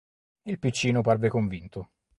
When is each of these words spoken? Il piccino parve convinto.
Il 0.45 0.57
piccino 0.57 1.01
parve 1.01 1.29
convinto. 1.29 1.91